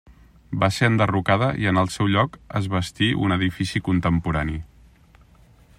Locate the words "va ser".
0.61-0.87